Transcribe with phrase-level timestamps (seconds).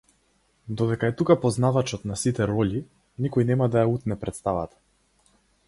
[0.79, 2.81] Додека е тука познавачот на сите ролји,
[3.27, 4.81] никој нема да ја утне претставата!